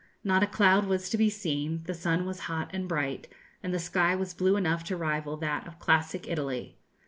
[0.23, 3.27] Not a cloud was to be seen, the sun was hot and bright,
[3.61, 6.79] and the sky was blue enough to rival that of classic Italy.